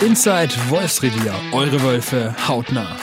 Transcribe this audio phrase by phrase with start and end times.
[0.00, 2.98] Inside Wolfsrevier, eure Wölfe hautnah.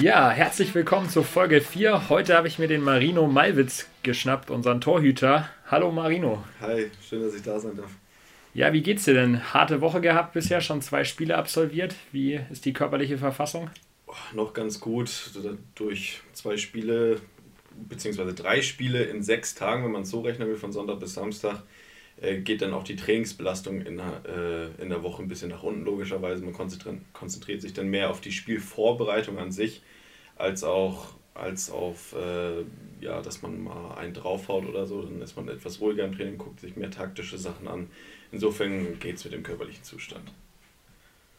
[0.00, 2.08] Ja, herzlich willkommen zur Folge 4.
[2.08, 5.48] Heute habe ich mir den Marino Malwitz geschnappt, unseren Torhüter.
[5.70, 6.44] Hallo Marino.
[6.60, 7.90] Hi, schön, dass ich da sein darf.
[8.54, 9.52] Ja, wie geht's dir denn?
[9.52, 11.94] Harte Woche gehabt bisher, schon zwei Spiele absolviert.
[12.12, 13.70] Wie ist die körperliche Verfassung?
[14.06, 15.10] Oh, noch ganz gut.
[15.74, 17.20] Durch zwei Spiele,
[17.88, 21.14] beziehungsweise drei Spiele in sechs Tagen, wenn man es so rechnen will, von Sonntag bis
[21.14, 21.77] Samstag, äh,
[22.20, 25.84] geht dann auch die Trainingsbelastung in der, äh, in der Woche ein bisschen nach unten,
[25.84, 26.44] logischerweise.
[26.44, 29.82] Man konzentriert, konzentriert sich dann mehr auf die Spielvorbereitung an sich,
[30.36, 32.64] als auch als auf, äh,
[33.00, 35.02] ja, dass man mal einen draufhaut oder so.
[35.02, 37.88] Dann ist man etwas ruhiger im Training, guckt sich mehr taktische Sachen an.
[38.32, 40.32] Insofern geht es mit dem körperlichen Zustand.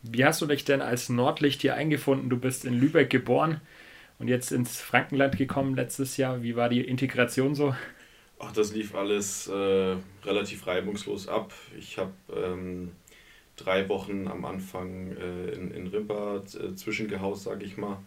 [0.01, 2.29] Wie hast du dich denn als Nordlicht hier eingefunden?
[2.29, 3.59] Du bist in Lübeck geboren
[4.17, 6.41] und jetzt ins Frankenland gekommen letztes Jahr.
[6.41, 7.75] Wie war die Integration so?
[8.39, 11.53] Ach, das lief alles äh, relativ reibungslos ab.
[11.77, 12.91] Ich habe ähm,
[13.57, 17.97] drei Wochen am Anfang äh, in, in Rimpa äh, zwischengehaust, sage ich mal.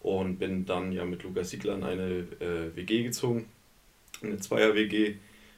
[0.00, 2.04] Und bin dann ja mit Lukas Siegler in eine
[2.40, 3.46] äh, WG gezogen,
[4.22, 5.16] eine Zweier-WG,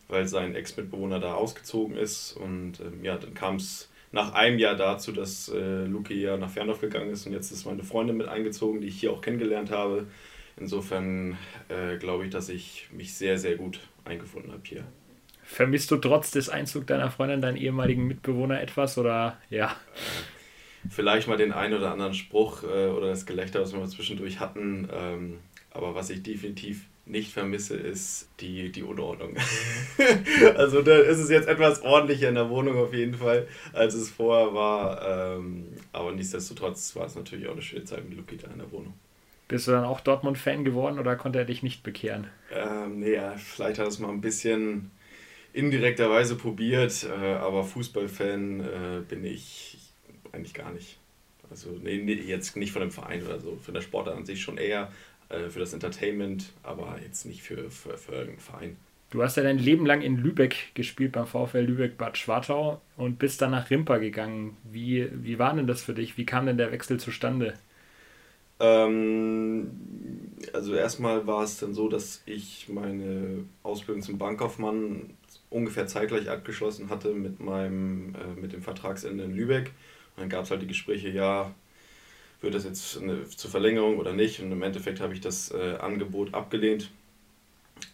[0.08, 2.32] weil sein Ex-Mitbewohner da ausgezogen ist.
[2.32, 6.50] Und ähm, ja, dann kam es nach einem Jahr dazu, dass äh, Luki ja nach
[6.50, 9.70] Ferndorf gegangen ist und jetzt ist meine Freundin mit eingezogen, die ich hier auch kennengelernt
[9.70, 10.06] habe.
[10.56, 11.36] Insofern
[11.68, 14.84] äh, glaube ich, dass ich mich sehr, sehr gut eingefunden habe hier.
[15.44, 19.70] Vermisst du trotz des Einzugs deiner Freundin deinen ehemaligen Mitbewohner etwas oder ja?
[19.70, 23.88] Äh, vielleicht mal den einen oder anderen Spruch äh, oder das Gelächter, was wir mal
[23.88, 24.88] zwischendurch hatten.
[24.92, 25.38] Ähm,
[25.70, 29.36] aber was ich definitiv nicht vermisse, ist die, die Unordnung.
[30.56, 34.10] also da ist es jetzt etwas ordentlicher in der Wohnung auf jeden Fall, als es
[34.10, 35.36] vorher war.
[35.36, 38.72] Ähm, aber nichtsdestotrotz war es natürlich auch eine schöne Zeit mit Luki da in der
[38.72, 38.94] Wohnung.
[39.48, 42.28] Bist du dann auch Dortmund-Fan geworden oder konnte er dich nicht bekehren?
[42.52, 44.90] Ähm, nee, ja, vielleicht hat er es mal ein bisschen
[45.52, 49.78] indirekterweise probiert, äh, aber Fußballfan äh, bin ich
[50.32, 50.98] eigentlich gar nicht.
[51.48, 54.42] Also nee, nee, jetzt nicht von dem Verein oder so, von der Sportart an sich
[54.42, 54.90] schon eher,
[55.28, 58.76] äh, für das Entertainment, aber jetzt nicht für, für, für irgendeinen Verein.
[59.10, 63.40] Du hast ja dein Leben lang in Lübeck gespielt, beim VfL Lübeck-Bad Schwartau und bist
[63.40, 64.56] dann nach Rimpa gegangen.
[64.64, 66.18] Wie, wie war denn das für dich?
[66.18, 67.54] Wie kam denn der Wechsel zustande?
[68.58, 69.70] Ähm,
[70.52, 75.10] also erstmal war es dann so, dass ich meine Ausbildung zum Bankkaufmann
[75.50, 79.72] ungefähr zeitgleich abgeschlossen hatte mit meinem äh, mit dem Vertragsende in Lübeck.
[80.16, 81.54] Und dann gab es halt die Gespräche, ja,
[82.40, 84.40] wird das jetzt eine, zur Verlängerung oder nicht?
[84.40, 86.90] Und im Endeffekt habe ich das äh, Angebot abgelehnt.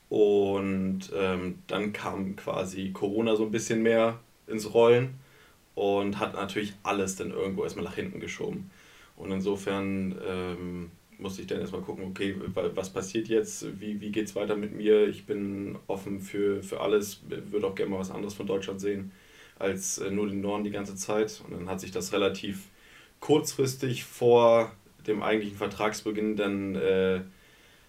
[0.09, 5.15] Und ähm, dann kam quasi Corona so ein bisschen mehr ins Rollen
[5.75, 8.71] und hat natürlich alles dann irgendwo erstmal nach hinten geschoben.
[9.17, 14.27] Und insofern ähm, musste ich dann erstmal gucken, okay, was passiert jetzt, wie, wie geht
[14.27, 15.09] es weiter mit mir?
[15.09, 19.12] Ich bin offen für, für alles, würde auch gerne mal was anderes von Deutschland sehen
[19.59, 21.43] als äh, nur den Norden die ganze Zeit.
[21.47, 22.69] Und dann hat sich das relativ
[23.21, 24.73] kurzfristig vor
[25.06, 27.21] dem eigentlichen Vertragsbeginn dann äh,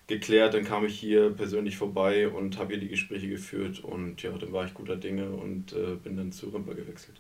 [0.07, 0.53] geklärt.
[0.53, 4.53] Dann kam ich hier persönlich vorbei und habe hier die Gespräche geführt und ja, dann
[4.53, 7.19] war ich guter Dinge und äh, bin dann zu Rimper gewechselt.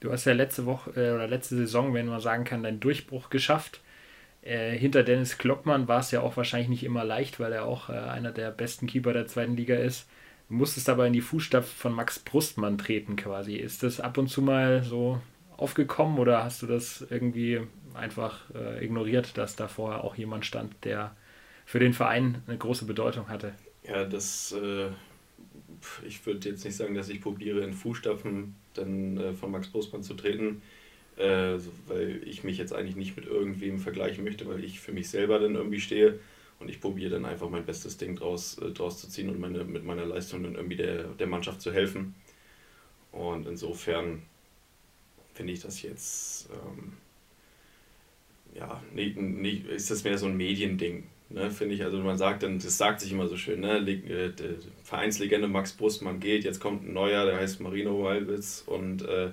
[0.00, 3.30] Du hast ja letzte Woche äh, oder letzte Saison, wenn man sagen kann, deinen Durchbruch
[3.30, 3.80] geschafft.
[4.42, 7.90] Äh, hinter Dennis Klockmann war es ja auch wahrscheinlich nicht immer leicht, weil er auch
[7.90, 10.08] äh, einer der besten Keeper der zweiten Liga ist.
[10.48, 13.56] Du musstest aber in die Fußstapfen von Max Brustmann treten quasi.
[13.56, 15.20] Ist das ab und zu mal so
[15.56, 17.62] aufgekommen oder hast du das irgendwie
[17.94, 21.16] einfach äh, ignoriert, dass da vorher auch jemand stand, der
[21.64, 23.54] für den Verein eine große Bedeutung hatte?
[23.82, 24.90] Ja, das, äh,
[26.06, 30.02] ich würde jetzt nicht sagen, dass ich probiere, in Fußstapfen dann äh, von Max Brustmann
[30.02, 30.62] zu treten,
[31.16, 35.08] äh, weil ich mich jetzt eigentlich nicht mit irgendwem vergleichen möchte, weil ich für mich
[35.08, 36.18] selber dann irgendwie stehe
[36.58, 39.64] und ich probiere dann einfach mein bestes Ding draus, äh, draus zu ziehen und meine,
[39.64, 42.14] mit meiner Leistung dann irgendwie der, der Mannschaft zu helfen.
[43.12, 44.22] Und insofern
[45.34, 46.94] finde ich das jetzt, ähm,
[48.54, 51.84] ja, nicht, nicht, ist das mehr so ein Mediending, ne, finde ich.
[51.84, 54.32] Also man sagt dann, das sagt sich immer so schön, ne, äh,
[54.82, 59.30] Vereinslegende Max Brustmann geht, jetzt kommt ein neuer, der heißt Marino Walwitz und äh,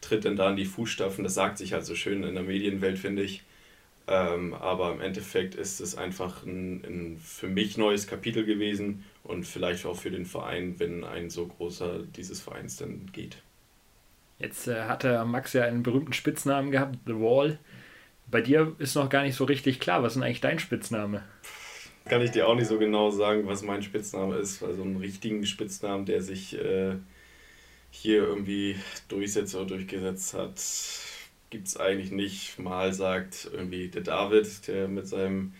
[0.00, 1.24] tritt dann da in die Fußstapfen.
[1.24, 3.42] Das sagt sich halt so schön in der Medienwelt, finde ich.
[4.06, 9.44] Ähm, aber im Endeffekt ist es einfach ein, ein für mich neues Kapitel gewesen und
[9.46, 13.36] vielleicht auch für den Verein, wenn ein so großer dieses Vereins dann geht.
[14.38, 17.58] Jetzt äh, hatte Max ja einen berühmten Spitznamen gehabt, The Wall.
[18.30, 21.24] Bei dir ist noch gar nicht so richtig klar, was ist eigentlich dein Spitzname?
[22.04, 24.62] Kann ich dir auch nicht so genau sagen, was mein Spitzname ist.
[24.62, 26.96] Also einen richtigen Spitznamen, der sich äh,
[27.90, 28.76] hier irgendwie
[29.08, 30.60] durchsetzt oder durchgesetzt hat,
[31.50, 32.58] gibt es eigentlich nicht.
[32.58, 35.52] Mal sagt irgendwie der David, der mit seinem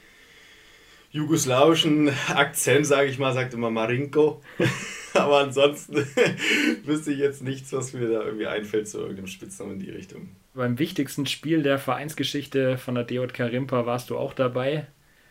[1.11, 4.43] jugoslawischen Akzent, sage ich mal, sagt immer Marinko.
[5.15, 5.97] Aber ansonsten
[6.85, 10.29] wüsste ich jetzt nichts, was mir da irgendwie einfällt zu irgendeinem Spitznamen in die Richtung.
[10.55, 14.87] Beim wichtigsten Spiel der Vereinsgeschichte von der DJK Rimpa warst du auch dabei.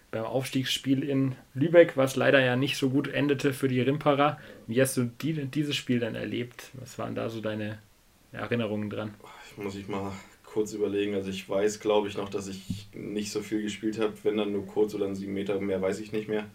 [0.10, 4.40] Beim Aufstiegsspiel in Lübeck, was leider ja nicht so gut endete für die Rimperer.
[4.66, 6.72] Wie hast du die, dieses Spiel dann erlebt?
[6.74, 7.78] Was waren da so deine
[8.32, 9.14] Erinnerungen dran?
[9.52, 10.14] Ich muss ich mal
[10.48, 11.14] kurz überlegen.
[11.14, 14.14] Also ich weiß, glaube ich, noch, dass ich nicht so viel gespielt habe.
[14.24, 16.50] Wenn dann nur kurz oder einen sieben Meter mehr, weiß ich nicht mehr.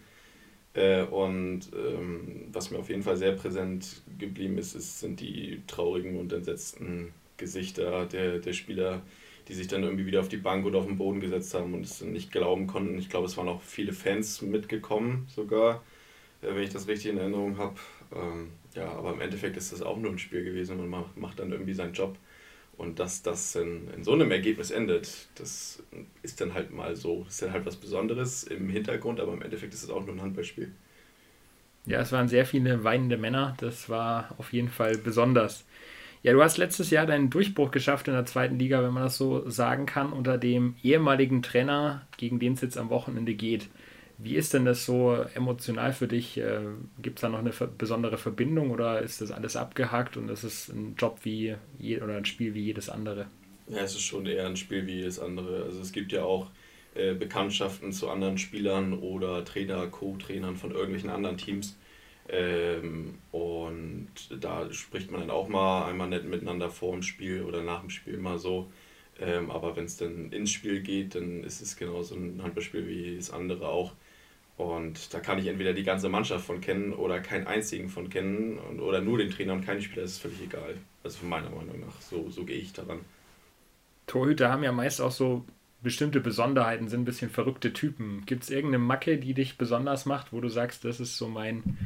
[0.75, 5.62] Äh, und ähm, was mir auf jeden Fall sehr präsent geblieben ist, ist sind die
[5.67, 9.03] traurigen und entsetzten Gesichter der, der Spieler,
[9.49, 11.85] die sich dann irgendwie wieder auf die Bank oder auf den Boden gesetzt haben und
[11.85, 12.99] es nicht glauben konnten.
[12.99, 15.83] Ich glaube, es waren auch viele Fans mitgekommen sogar,
[16.41, 17.77] äh, wenn ich das richtig in Erinnerung habe.
[18.15, 21.41] Ähm, ja, aber im Endeffekt ist das auch nur ein Spiel gewesen und man macht
[21.41, 22.17] dann irgendwie seinen Job.
[22.77, 25.83] Und dass das in, in so einem Ergebnis endet, das
[26.23, 27.25] ist dann halt mal so.
[27.29, 30.23] Ist dann halt was Besonderes im Hintergrund, aber im Endeffekt ist es auch nur ein
[30.23, 30.73] Handballspiel.
[31.85, 33.55] Ja, es waren sehr viele weinende Männer.
[33.59, 35.65] Das war auf jeden Fall besonders.
[36.23, 39.17] Ja, du hast letztes Jahr deinen Durchbruch geschafft in der zweiten Liga, wenn man das
[39.19, 43.69] so sagen kann, unter dem ehemaligen Trainer, gegen den es jetzt am Wochenende geht.
[44.23, 46.39] Wie ist denn das so emotional für dich?
[46.39, 46.61] Äh,
[46.99, 50.69] Gibt es da noch eine besondere Verbindung oder ist das alles abgehakt und es ist
[50.69, 53.27] ein Job wie je, oder ein Spiel wie jedes andere?
[53.67, 55.65] Ja, es ist schon eher ein Spiel wie jedes andere.
[55.65, 56.51] Also es gibt ja auch
[56.95, 61.79] äh, Bekanntschaften zu anderen Spielern oder Trainer, Co-Trainern von irgendwelchen anderen Teams.
[62.29, 67.63] Ähm, und da spricht man dann auch mal einmal nett miteinander vor dem Spiel oder
[67.63, 68.71] nach dem Spiel mal so.
[69.19, 73.17] Ähm, aber wenn es dann ins Spiel geht, dann ist es genauso ein Handballspiel wie
[73.17, 73.95] das andere auch.
[74.56, 78.58] Und da kann ich entweder die ganze Mannschaft von kennen oder keinen einzigen von kennen
[78.58, 80.76] und, oder nur den Trainer und keine Spieler, das ist völlig egal.
[81.02, 83.00] Also von meiner Meinung nach, so, so gehe ich daran.
[84.06, 85.44] Torhüter haben ja meist auch so
[85.82, 88.25] bestimmte Besonderheiten, sind ein bisschen verrückte Typen.
[88.26, 91.78] Gibt es irgendeine Macke, die dich besonders macht, wo du sagst, das ist so mein,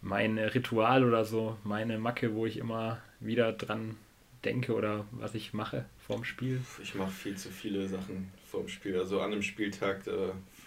[0.00, 3.96] mein Ritual oder so, meine Macke, wo ich immer wieder dran
[4.44, 6.60] denke oder was ich mache vorm Spiel?
[6.82, 8.98] Ich mache viel zu viele Sachen vorm Spiel.
[8.98, 10.02] Also an einem Spieltag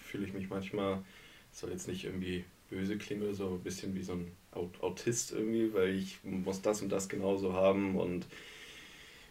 [0.04, 1.02] fühle ich mich manchmal
[1.56, 5.72] soll jetzt nicht irgendwie böse klingen oder so, ein bisschen wie so ein Autist irgendwie,
[5.72, 8.26] weil ich muss das und das genauso haben und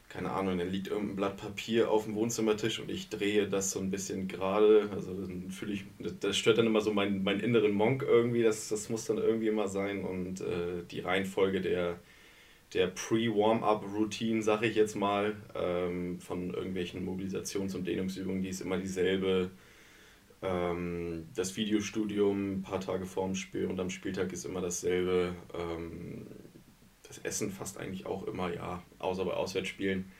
[0.09, 3.79] keine Ahnung, dann liegt irgendein Blatt Papier auf dem Wohnzimmertisch und ich drehe das so
[3.79, 4.89] ein bisschen gerade.
[4.93, 5.83] Also dann fühle ich,
[6.21, 9.47] das stört dann immer so meinen, meinen inneren Monk irgendwie, das, das muss dann irgendwie
[9.47, 10.05] immer sein.
[10.05, 11.99] Und äh, die Reihenfolge der,
[12.73, 18.77] der Pre-Warm-Up-Routine, sag ich jetzt mal, ähm, von irgendwelchen Mobilisations- und Dehnungsübungen, die ist immer
[18.77, 19.51] dieselbe
[20.45, 25.35] ähm, das Videostudium ein paar Tage vor dem Spiel und am Spieltag ist immer dasselbe.
[25.53, 26.27] Ähm,
[27.03, 30.11] das Essen fast eigentlich auch immer, ja, außer bei Auswärtsspielen.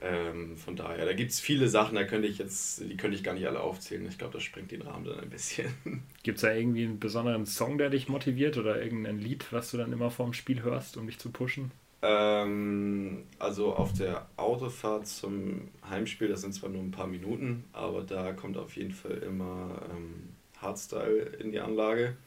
[0.00, 3.22] Ähm, von daher, da gibt es viele Sachen, da könnte ich jetzt, die könnte ich
[3.22, 4.06] gar nicht alle aufzählen.
[4.06, 5.72] Ich glaube, das sprengt den Rahmen dann ein bisschen.
[6.22, 9.78] Gibt es da irgendwie einen besonderen Song, der dich motiviert oder irgendein Lied, was du
[9.78, 11.70] dann immer vorm Spiel hörst, um dich zu pushen?
[12.06, 18.02] Ähm, also auf der Autofahrt zum Heimspiel, das sind zwar nur ein paar Minuten, aber
[18.02, 20.28] da kommt auf jeden Fall immer ähm,
[20.58, 22.18] Hardstyle in die Anlage.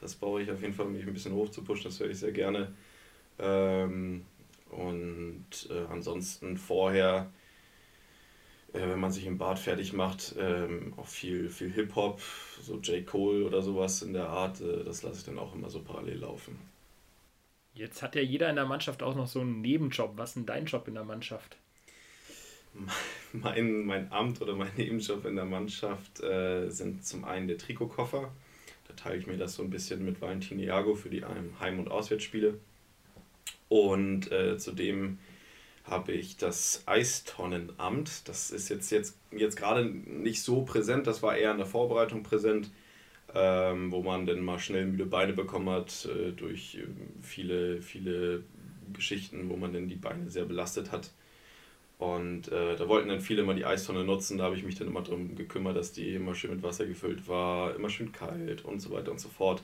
[0.00, 2.10] Das brauche ich auf jeden Fall, um mich ein bisschen hoch zu pushen, das höre
[2.10, 2.74] ich sehr gerne.
[3.40, 4.24] Ähm,
[4.70, 7.32] und äh, ansonsten vorher,
[8.72, 12.20] äh, wenn man sich im Bad fertig macht, ähm, auch viel, viel Hip-Hop,
[12.62, 13.04] so J.
[13.04, 16.18] Cole oder sowas in der Art, äh, das lasse ich dann auch immer so parallel
[16.18, 16.73] laufen.
[17.74, 20.12] Jetzt hat ja jeder in der Mannschaft auch noch so einen Nebenjob.
[20.16, 21.56] Was ist denn dein Job in der Mannschaft?
[23.32, 28.32] Mein, mein Amt oder mein Nebenjob in der Mannschaft äh, sind zum einen der Trikotkoffer.
[28.86, 31.90] Da teile ich mir das so ein bisschen mit Valentin Iago für die Heim- und
[31.90, 32.58] Auswärtsspiele.
[33.68, 35.18] Und äh, zudem
[35.84, 38.28] habe ich das Eistonnenamt.
[38.28, 42.22] Das ist jetzt, jetzt, jetzt gerade nicht so präsent, das war eher in der Vorbereitung
[42.22, 42.70] präsent
[43.34, 46.86] ähm, wo man dann mal schnell müde Beine bekommen hat äh, durch äh,
[47.22, 48.42] viele, viele
[48.92, 51.10] Geschichten, wo man dann die Beine sehr belastet hat.
[51.98, 54.38] Und äh, da wollten dann viele mal die Eistonne nutzen.
[54.38, 57.28] Da habe ich mich dann immer darum gekümmert, dass die immer schön mit Wasser gefüllt
[57.28, 59.62] war, immer schön kalt und so weiter und so fort.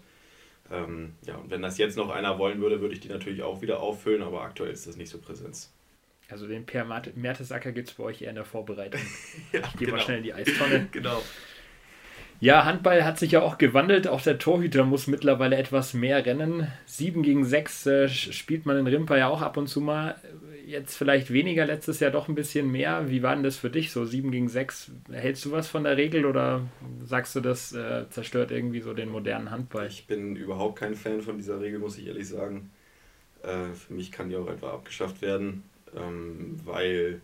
[0.71, 3.61] Ähm, ja, und wenn das jetzt noch einer wollen würde, würde ich die natürlich auch
[3.61, 5.73] wieder auffüllen, aber aktuell ist das nicht so Präsenz.
[6.29, 6.85] Also den Per
[7.17, 9.01] Mertesacker gibt es bei euch eher in der Vorbereitung.
[9.53, 9.97] ja, ich gehe genau.
[9.97, 10.89] mal schnell in die Eistonne.
[10.93, 11.21] genau.
[12.43, 14.09] Ja, Handball hat sich ja auch gewandelt.
[14.09, 16.69] Auch der Torhüter muss mittlerweile etwas mehr rennen.
[16.87, 20.17] 7 gegen 6 äh, spielt man in Rimpa ja auch ab und zu mal.
[20.67, 23.11] Jetzt vielleicht weniger, letztes Jahr doch ein bisschen mehr.
[23.11, 24.07] Wie war denn das für dich so?
[24.07, 26.63] 7 gegen 6, hältst du was von der Regel oder
[27.05, 29.89] sagst du, das äh, zerstört irgendwie so den modernen Handball?
[29.89, 32.71] Ich bin überhaupt kein Fan von dieser Regel, muss ich ehrlich sagen.
[33.43, 37.21] Äh, für mich kann die auch etwa abgeschafft werden, ähm, weil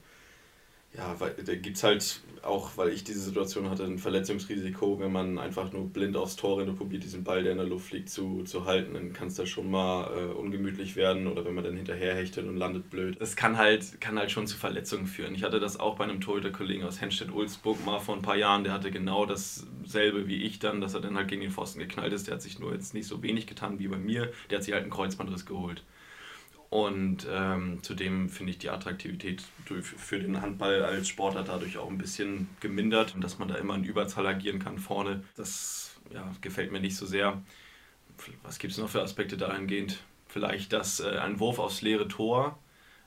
[0.97, 5.13] Ja, weil da gibt es halt auch, weil ich diese Situation hatte, ein Verletzungsrisiko, wenn
[5.13, 7.89] man einfach nur blind aufs Tor rennt und probiert, diesen Ball, der in der Luft
[7.89, 11.55] fliegt, zu, zu halten, dann kann es da schon mal äh, ungemütlich werden oder wenn
[11.55, 13.21] man dann hinterherhechtet und landet blöd.
[13.21, 15.35] Das kann halt, kann halt schon zu Verletzungen führen.
[15.35, 18.73] Ich hatte das auch bei einem Torhüter-Kollegen aus Henstedt-Ulzburg mal vor ein paar Jahren, der
[18.73, 22.27] hatte genau dasselbe wie ich dann, dass er dann halt gegen den Pfosten geknallt ist.
[22.29, 24.73] Der hat sich nur jetzt nicht so wenig getan wie bei mir, der hat sich
[24.73, 25.83] halt einen Kreuzbandriss geholt.
[26.69, 29.43] Und ähm, zudem finde ich die Attraktivität
[29.81, 33.77] für den Handball als Sportler dadurch auch ein bisschen gemindert und dass man da immer
[33.77, 35.23] in Überzahl agieren kann vorne.
[35.37, 37.41] Das ja, gefällt mir nicht so sehr.
[38.43, 39.99] Was gibt es noch für Aspekte dahingehend?
[40.27, 42.59] Vielleicht, dass äh, ein Wurf aufs leere Tor,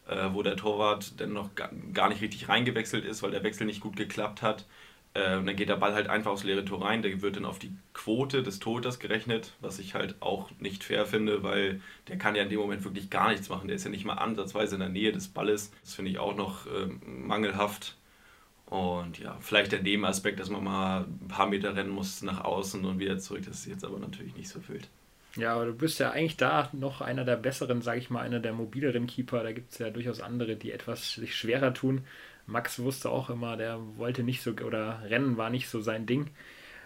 [0.08, 3.82] äh, wo der Torwart dann noch gar nicht richtig reingewechselt ist, weil der Wechsel nicht
[3.82, 4.66] gut geklappt hat,
[5.14, 7.02] äh, und dann geht der Ball halt einfach aufs leere Tor rein.
[7.02, 11.06] Der wird dann auf die Quote des Torhüters gerechnet, was ich halt auch nicht fair
[11.06, 13.68] finde, weil der kann ja in dem Moment wirklich gar nichts machen.
[13.68, 15.72] Der ist ja nicht mal ansatzweise in der Nähe des Balles.
[15.82, 17.96] Das finde ich auch noch äh, mangelhaft.
[18.68, 22.86] Und ja, vielleicht der Nebenaspekt, dass man mal ein paar Meter rennen muss nach außen
[22.86, 23.42] und wieder zurück.
[23.48, 24.88] Das ist jetzt aber natürlich nicht so wild.
[25.36, 28.40] Ja, aber du bist ja eigentlich da noch einer der besseren, sage ich mal, einer
[28.40, 29.44] der mobileren Keeper.
[29.44, 32.02] Da gibt es ja durchaus andere, die etwas sich schwerer tun.
[32.50, 36.30] Max wusste auch immer, der wollte nicht so, oder Rennen war nicht so sein Ding.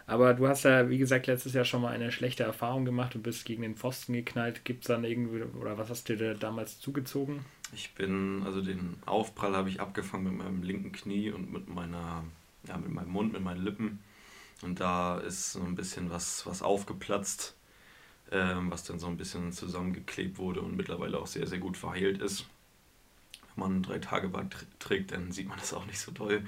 [0.06, 3.24] Aber du hast ja, wie gesagt, letztes Jahr schon mal eine schlechte Erfahrung gemacht und
[3.24, 4.66] bist gegen den Pfosten geknallt.
[4.66, 7.46] Gibt es dann irgendwie, oder was hast du dir damals zugezogen?
[7.74, 12.26] Ich bin, also den Aufprall habe ich abgefangen mit meinem linken Knie und mit meiner,
[12.68, 14.00] ja, mit meinem Mund, mit meinen Lippen.
[14.62, 17.56] Und da ist so ein bisschen was, was aufgeplatzt,
[18.32, 22.22] ähm, was dann so ein bisschen zusammengeklebt wurde und mittlerweile auch sehr, sehr gut verheilt
[22.22, 22.46] ist
[23.56, 26.44] man drei Tage Bart trägt, dann sieht man das auch nicht so toll.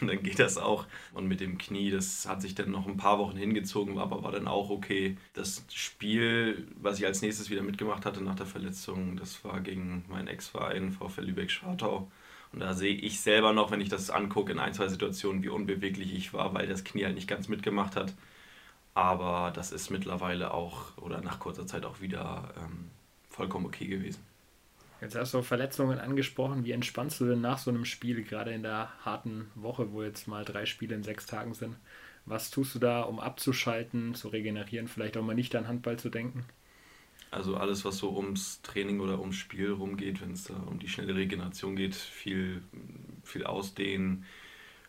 [0.00, 0.86] Und dann geht das auch.
[1.12, 4.32] Und mit dem Knie, das hat sich dann noch ein paar Wochen hingezogen, aber war
[4.32, 5.16] dann auch okay.
[5.34, 10.04] Das Spiel, was ich als nächstes wieder mitgemacht hatte nach der Verletzung, das war gegen
[10.08, 12.10] meinen Ex-Verein VfL Lübeck-Schwartau.
[12.52, 15.48] Und da sehe ich selber noch, wenn ich das angucke, in ein, zwei Situationen, wie
[15.48, 18.14] unbeweglich ich war, weil das Knie halt nicht ganz mitgemacht hat.
[18.94, 22.90] Aber das ist mittlerweile auch oder nach kurzer Zeit auch wieder ähm,
[23.28, 24.29] vollkommen okay gewesen.
[25.00, 26.64] Jetzt hast du Verletzungen angesprochen.
[26.64, 30.28] Wie entspannst du denn nach so einem Spiel, gerade in der harten Woche, wo jetzt
[30.28, 31.76] mal drei Spiele in sechs Tagen sind?
[32.26, 36.10] Was tust du da, um abzuschalten, zu regenerieren, vielleicht auch mal nicht an Handball zu
[36.10, 36.44] denken?
[37.30, 40.88] Also alles, was so ums Training oder ums Spiel rumgeht, wenn es da um die
[40.88, 42.62] schnelle Regeneration geht, viel,
[43.22, 44.24] viel ausdehnen,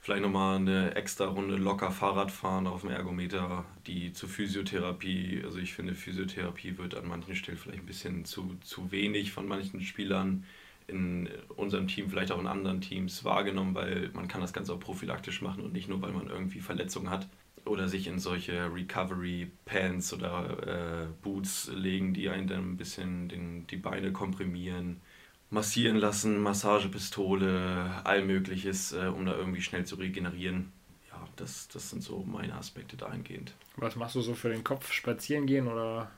[0.01, 5.59] vielleicht nochmal eine extra Runde locker Fahrrad fahren auf dem Ergometer, die zur Physiotherapie, also
[5.59, 9.81] ich finde Physiotherapie wird an manchen Stellen vielleicht ein bisschen zu, zu wenig von manchen
[9.81, 10.43] Spielern
[10.87, 14.79] in unserem Team, vielleicht auch in anderen Teams wahrgenommen, weil man kann das Ganze auch
[14.79, 17.29] prophylaktisch machen und nicht nur, weil man irgendwie Verletzungen hat
[17.65, 23.29] oder sich in solche Recovery Pants oder äh, Boots legen, die einen dann ein bisschen
[23.29, 24.99] den, die Beine komprimieren
[25.51, 30.71] massieren lassen, Massagepistole, all mögliches, äh, um da irgendwie schnell zu regenerieren.
[31.09, 33.53] Ja, das, das sind so meine Aspekte dahingehend.
[33.75, 34.91] Was machst du so für den Kopf?
[34.91, 36.09] Spazieren gehen oder?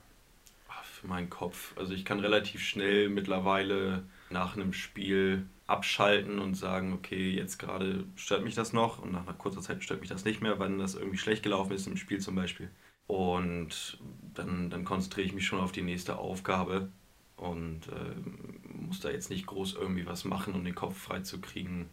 [0.70, 1.74] Ach, für meinen Kopf.
[1.78, 8.06] Also ich kann relativ schnell mittlerweile nach einem Spiel abschalten und sagen, okay, jetzt gerade
[8.16, 10.78] stört mich das noch und nach einer kurzer Zeit stört mich das nicht mehr, weil
[10.78, 12.70] das irgendwie schlecht gelaufen ist im Spiel zum Beispiel.
[13.08, 13.98] Und
[14.36, 16.90] dann, dann konzentriere ich mich schon auf die nächste Aufgabe
[17.36, 18.53] und äh,
[18.94, 21.90] muss da jetzt nicht groß irgendwie was machen, um den Kopf frei zu kriegen.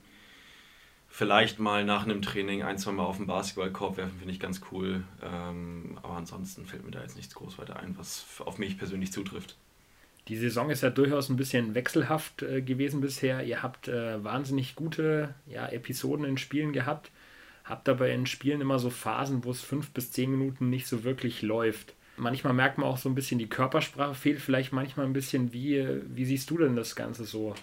[1.08, 4.60] Vielleicht mal nach einem Training ein, zwei Mal auf den Basketballkorb werfen, finde ich ganz
[4.70, 5.02] cool.
[5.22, 9.12] Ähm, aber ansonsten fällt mir da jetzt nichts groß weiter ein, was auf mich persönlich
[9.12, 9.56] zutrifft.
[10.28, 13.42] Die Saison ist ja durchaus ein bisschen wechselhaft äh, gewesen bisher.
[13.44, 17.10] Ihr habt äh, wahnsinnig gute ja, Episoden in Spielen gehabt,
[17.64, 21.02] habt aber in Spielen immer so Phasen, wo es fünf bis zehn Minuten nicht so
[21.02, 25.12] wirklich läuft manchmal merkt man auch so ein bisschen, die Körpersprache fehlt vielleicht manchmal ein
[25.12, 25.52] bisschen.
[25.52, 25.84] Wie,
[26.14, 27.54] wie siehst du denn das Ganze so?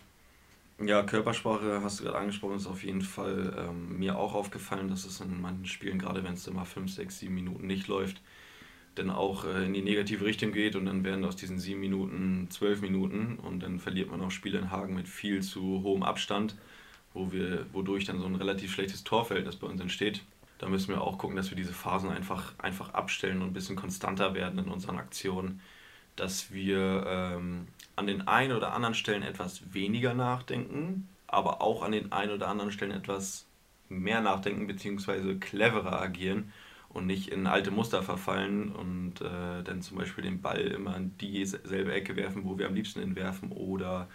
[0.83, 5.05] Ja, Körpersprache hast du gerade angesprochen, ist auf jeden Fall ähm, mir auch aufgefallen, dass
[5.05, 8.21] es in manchen Spielen, gerade wenn es immer 5, 6, 7 Minuten nicht läuft,
[8.93, 12.47] dann auch äh, in die negative Richtung geht und dann werden aus diesen 7 Minuten
[12.51, 16.55] 12 Minuten und dann verliert man auch Spiele in Hagen mit viel zu hohem Abstand,
[17.13, 20.21] wo wir, wodurch dann so ein relativ schlechtes Torverhältnis bei uns entsteht
[20.57, 23.75] da müssen wir auch gucken, dass wir diese Phasen einfach, einfach abstellen und ein bisschen
[23.75, 25.61] konstanter werden in unseren Aktionen,
[26.15, 31.91] dass wir ähm, an den einen oder anderen Stellen etwas weniger nachdenken, aber auch an
[31.91, 33.45] den einen oder anderen Stellen etwas
[33.89, 35.35] mehr nachdenken bzw.
[35.35, 36.51] cleverer agieren
[36.89, 41.15] und nicht in alte Muster verfallen und äh, dann zum Beispiel den Ball immer in
[41.17, 44.07] dieselbe Ecke werfen, wo wir am liebsten ihn werfen oder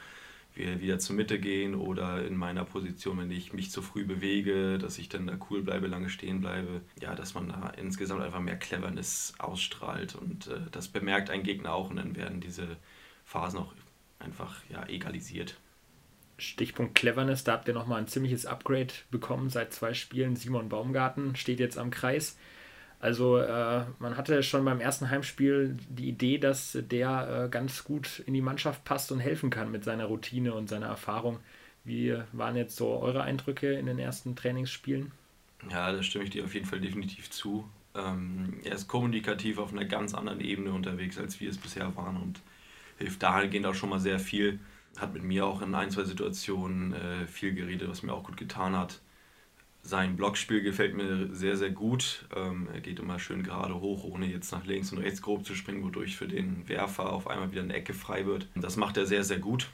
[0.55, 4.79] wir wieder zur Mitte gehen oder in meiner Position, wenn ich mich zu früh bewege,
[4.79, 6.83] dass ich dann da cool bleibe, lange stehen bleibe.
[7.01, 11.73] Ja, dass man da insgesamt einfach mehr Cleverness ausstrahlt und äh, das bemerkt ein Gegner
[11.73, 12.77] auch und dann werden diese
[13.25, 13.73] Phasen auch
[14.19, 15.57] einfach ja, egalisiert.
[16.39, 20.37] Stichpunkt Cleverness, da habt ihr nochmal ein ziemliches Upgrade bekommen seit zwei Spielen.
[20.37, 22.37] Simon Baumgarten steht jetzt am Kreis.
[23.03, 28.21] Also äh, man hatte schon beim ersten Heimspiel die Idee, dass der äh, ganz gut
[28.27, 31.41] in die Mannschaft passt und helfen kann mit seiner Routine und seiner Erfahrung.
[31.83, 35.11] Wie waren jetzt so eure Eindrücke in den ersten Trainingsspielen?
[35.69, 37.69] Ja, da stimme ich dir auf jeden Fall definitiv zu.
[37.97, 42.17] Ähm, er ist kommunikativ auf einer ganz anderen Ebene unterwegs, als wir es bisher waren
[42.17, 42.41] und
[42.99, 44.61] hilft dahingehend auch schon mal sehr viel.
[44.97, 48.37] Hat mit mir auch in ein, zwei Situationen äh, viel geredet, was mir auch gut
[48.37, 49.01] getan hat.
[49.85, 52.27] Sein Blockspiel gefällt mir sehr, sehr gut.
[52.37, 55.57] Ähm, er geht immer schön gerade hoch, ohne jetzt nach links und rechts grob zu
[55.57, 58.47] springen, wodurch für den Werfer auf einmal wieder eine Ecke frei wird.
[58.55, 59.69] Das macht er sehr, sehr gut.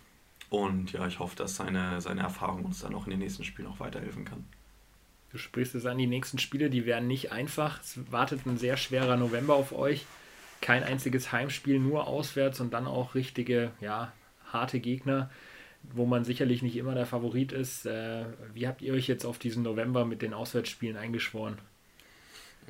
[0.49, 3.69] Und ja, ich hoffe, dass seine, seine Erfahrung uns dann auch in den nächsten Spielen
[3.69, 4.47] auch weiterhelfen kann.
[5.31, 7.83] Du sprichst es an, die nächsten Spiele, die werden nicht einfach.
[7.83, 10.07] Es wartet ein sehr schwerer November auf euch.
[10.63, 14.13] Kein einziges Heimspiel, nur auswärts und dann auch richtige, ja,
[14.51, 15.31] harte Gegner
[15.83, 17.87] wo man sicherlich nicht immer der Favorit ist.
[17.87, 21.59] Äh, wie habt ihr euch jetzt auf diesen November mit den Auswärtsspielen eingeschworen?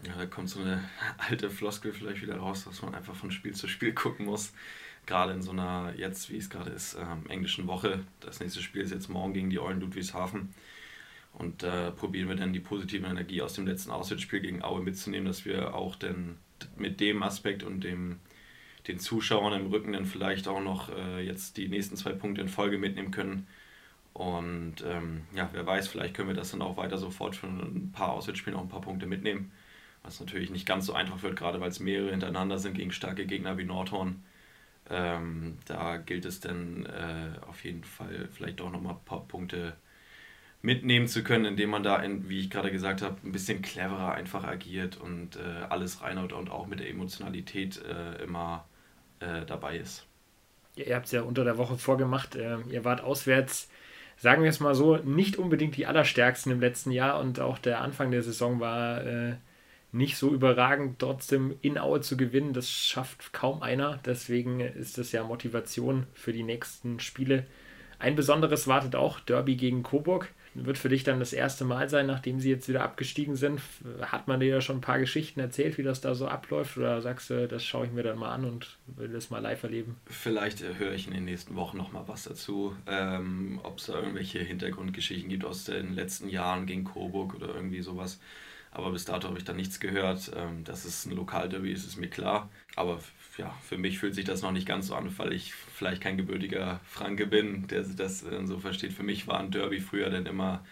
[0.07, 0.88] Ja, da kommt so eine
[1.19, 4.53] alte Floskel vielleicht wieder raus, dass man einfach von Spiel zu Spiel gucken muss.
[5.07, 8.00] Gerade in so einer, jetzt wie es gerade ist, ähm, englischen Woche.
[8.21, 10.55] Das nächste Spiel ist jetzt morgen gegen die Eulen Ludwigshafen.
[11.33, 15.27] Und äh, probieren wir dann die positive Energie aus dem letzten Auswärtsspiel gegen Aue mitzunehmen,
[15.27, 16.37] dass wir auch dann
[16.77, 18.19] mit dem Aspekt und dem
[18.88, 22.49] den Zuschauern im Rücken dann vielleicht auch noch äh, jetzt die nächsten zwei Punkte in
[22.49, 23.47] Folge mitnehmen können.
[24.14, 27.76] Und ähm, ja, wer weiß, vielleicht können wir das dann auch weiter so fortführen und
[27.76, 29.52] ein paar Auswärtsspiele auch ein paar Punkte mitnehmen.
[30.02, 33.26] Was natürlich nicht ganz so einfach wird, gerade weil es mehrere hintereinander sind gegen starke
[33.26, 34.25] Gegner wie Nordhorn.
[34.90, 39.76] Ähm, da gilt es dann äh, auf jeden Fall vielleicht auch nochmal ein paar Punkte
[40.62, 44.12] mitnehmen zu können, indem man da, in, wie ich gerade gesagt habe, ein bisschen cleverer
[44.14, 48.64] einfach agiert und äh, alles reinhaut und auch mit der Emotionalität äh, immer
[49.21, 50.07] äh, dabei ist.
[50.77, 52.37] Ja, ihr habt es ja unter der Woche vorgemacht.
[52.37, 53.69] Äh, ihr wart auswärts,
[54.17, 57.81] sagen wir es mal so, nicht unbedingt die allerstärksten im letzten Jahr und auch der
[57.81, 59.35] Anfang der Saison war äh,
[59.93, 60.99] nicht so überragend.
[60.99, 64.01] Trotzdem in Aue zu gewinnen, das schafft kaum einer.
[64.05, 67.47] Deswegen ist das ja Motivation für die nächsten Spiele.
[67.99, 72.07] Ein besonderes wartet auch Derby gegen Coburg wird für dich dann das erste Mal sein,
[72.07, 73.61] nachdem sie jetzt wieder abgestiegen sind.
[74.02, 76.76] Hat man dir ja schon ein paar Geschichten erzählt, wie das da so abläuft?
[76.76, 79.63] Oder sagst du, das schaue ich mir dann mal an und will das mal live
[79.63, 79.97] erleben?
[80.06, 82.76] Vielleicht äh, höre ich in den nächsten Wochen noch mal was dazu.
[82.87, 87.82] Ähm, Ob es da irgendwelche Hintergrundgeschichten gibt aus den letzten Jahren gegen Coburg oder irgendwie
[87.82, 88.21] sowas.
[88.71, 90.30] Aber bis dato habe ich da nichts gehört.
[90.37, 92.50] Ähm, dass es ein Lokalderby ist, ist mir klar.
[92.76, 93.00] Aber
[93.39, 96.17] ja, für mich fühlt sich das noch nicht ganz so an, weil ich vielleicht kein
[96.17, 98.93] gebürtiger Franke bin, der das so versteht.
[98.93, 100.65] Für mich war ein Derby früher dann immer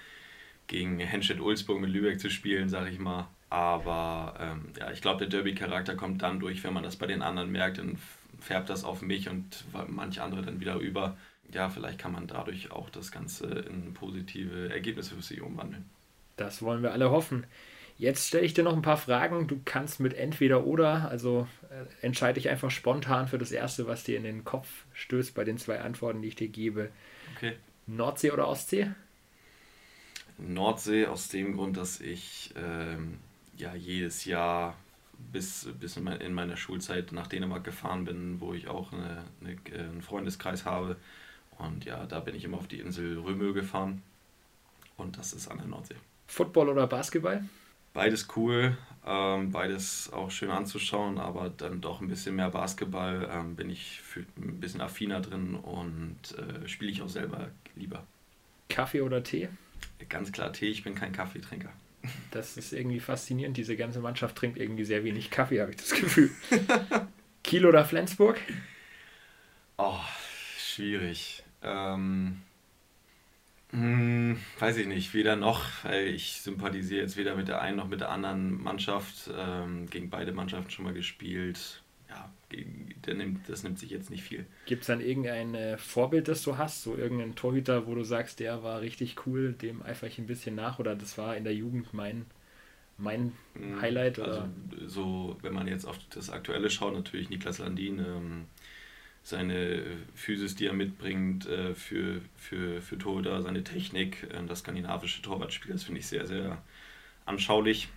[0.66, 3.28] gegen Henstedt-Ulzburg mit Lübeck zu spielen, sage ich mal.
[3.48, 7.22] Aber ähm, ja, ich glaube, der Derby-Charakter kommt dann durch, wenn man das bei den
[7.22, 7.96] anderen merkt, dann
[8.40, 11.16] färbt das auf mich und manche andere dann wieder über.
[11.52, 15.88] Ja, vielleicht kann man dadurch auch das Ganze in positive Ergebnisse für sich umwandeln.
[16.36, 17.46] Das wollen wir alle hoffen.
[17.98, 19.46] Jetzt stelle ich dir noch ein paar Fragen.
[19.48, 24.04] Du kannst mit entweder oder, also äh, entscheide dich einfach spontan für das erste, was
[24.04, 26.90] dir in den Kopf stößt bei den zwei Antworten, die ich dir gebe.
[27.36, 27.54] Okay.
[27.86, 28.90] Nordsee oder Ostsee?
[30.38, 33.18] Nordsee aus dem Grund, dass ich ähm,
[33.56, 34.76] ja jedes Jahr
[35.32, 39.24] bis, bis in, mein, in, meiner Schulzeit nach Dänemark gefahren bin, wo ich auch eine,
[39.40, 40.96] eine, äh, einen Freundeskreis habe.
[41.56, 44.02] Und ja, da bin ich immer auf die Insel Römö gefahren.
[44.98, 45.96] Und das ist an der Nordsee.
[46.26, 47.42] Football oder Basketball?
[47.96, 53.56] Beides cool, ähm, beides auch schön anzuschauen, aber dann doch ein bisschen mehr Basketball ähm,
[53.56, 54.00] bin ich
[54.36, 58.06] ein bisschen affiner drin und äh, spiele ich auch selber lieber.
[58.68, 59.48] Kaffee oder Tee?
[60.10, 61.70] Ganz klar Tee, ich bin kein Kaffeetrinker.
[62.30, 63.56] Das ist irgendwie faszinierend.
[63.56, 66.30] Diese ganze Mannschaft trinkt irgendwie sehr wenig Kaffee, habe ich das Gefühl.
[67.42, 68.38] Kiel oder Flensburg?
[69.76, 69.98] Oh,
[70.56, 71.42] schwierig.
[71.62, 72.42] Ähm,
[73.70, 77.88] hm, weiß ich nicht, weder noch, weil ich sympathisiere jetzt weder mit der einen noch
[77.88, 79.30] mit der anderen Mannschaft.
[79.36, 81.82] Ähm, gegen beide Mannschaften schon mal gespielt.
[82.08, 82.30] Ja,
[83.06, 84.46] nimmt, das nimmt sich jetzt nicht viel.
[84.66, 86.82] Gibt es dann irgendein äh, Vorbild, das du hast?
[86.82, 90.54] So irgendein Torhüter, wo du sagst, der war richtig cool, dem eifere ich ein bisschen
[90.54, 92.26] nach oder das war in der Jugend mein,
[92.98, 94.20] mein hm, Highlight?
[94.20, 94.28] Oder?
[94.28, 94.48] Also
[94.86, 97.98] so, wenn man jetzt auf das Aktuelle schaut, natürlich Niklas Landin.
[97.98, 98.44] Ähm,
[99.26, 99.82] seine
[100.14, 105.72] Physis, die er mitbringt äh, für, für, für Torhüter, seine Technik, äh, das skandinavische Torwartspiel,
[105.72, 106.62] das finde ich sehr, sehr
[107.24, 107.88] anschaulich.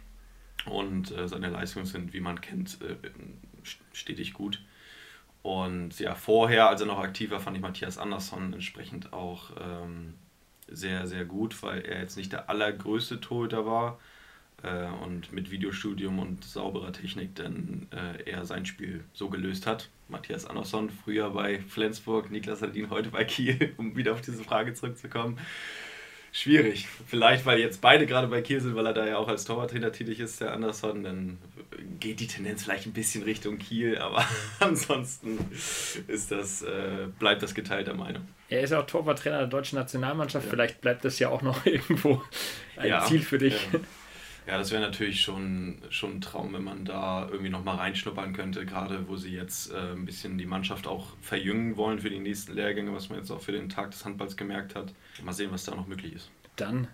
[0.66, 2.80] Und äh, seine Leistungen sind, wie man kennt,
[3.94, 4.60] stetig gut.
[5.44, 10.16] Und ja, vorher, als er noch aktiv war, fand ich Matthias Andersson entsprechend auch ähm,
[10.68, 14.00] sehr, sehr gut, weil er jetzt nicht der allergrößte Torhüter war,
[14.64, 19.90] äh, und mit Videostudium und sauberer Technik dann äh, er sein Spiel so gelöst hat.
[20.08, 24.74] Matthias Andersson, früher bei Flensburg, Niklas Hadin heute bei Kiel, um wieder auf diese Frage
[24.74, 25.38] zurückzukommen.
[26.32, 26.88] Schwierig.
[27.08, 29.92] Vielleicht, weil jetzt beide gerade bei Kiel sind, weil er da ja auch als Torwarttrainer
[29.92, 31.38] tätig ist, der Andersson, dann
[32.00, 34.24] geht die Tendenz vielleicht ein bisschen Richtung Kiel, aber
[34.60, 35.40] ansonsten
[36.08, 38.28] ist das, äh, bleibt das geteilter Meinung.
[38.48, 40.52] Er ist ja auch Torwarttrainer der deutschen Nationalmannschaft, ja.
[40.52, 42.22] vielleicht bleibt das ja auch noch irgendwo
[42.78, 43.68] ein ja, Ziel für dich.
[43.74, 43.80] Ja.
[44.50, 48.66] Ja, das wäre natürlich schon, schon ein Traum, wenn man da irgendwie nochmal reinschnuppern könnte,
[48.66, 52.56] gerade wo sie jetzt äh, ein bisschen die Mannschaft auch verjüngen wollen für die nächsten
[52.56, 54.92] Lehrgänge, was man jetzt auch für den Tag des Handballs gemerkt hat.
[55.24, 56.32] Mal sehen, was da noch möglich ist.
[56.56, 56.88] Dann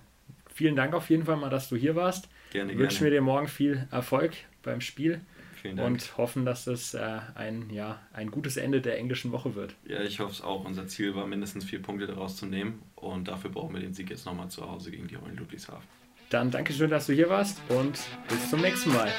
[0.54, 2.28] vielen Dank auf jeden Fall mal, dass du hier warst.
[2.52, 2.84] Gerne, gerne.
[2.84, 5.22] Wünschen wir dir morgen viel Erfolg beim Spiel.
[5.64, 9.74] Und hoffen, dass es äh, ein, ja, ein gutes Ende der englischen Woche wird.
[9.88, 10.64] Ja, ich hoffe es auch.
[10.64, 12.84] Unser Ziel war mindestens vier Punkte daraus zu nehmen.
[12.94, 15.88] Und dafür brauchen wir den Sieg jetzt nochmal zu Hause gegen die Eulen Ludwigshafen.
[16.30, 19.10] Dann danke schön, dass du hier warst und bis zum nächsten Mal.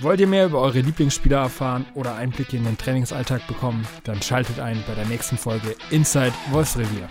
[0.00, 3.86] Wollt ihr mehr über eure Lieblingsspieler erfahren oder Einblicke in den Trainingsalltag bekommen?
[4.04, 7.08] Dann schaltet ein bei der nächsten Folge Inside Wolfsrevier.